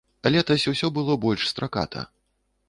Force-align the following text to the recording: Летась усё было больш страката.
Летась 0.35 0.65
усё 0.71 0.89
было 0.95 1.15
больш 1.27 1.47
страката. 1.51 2.07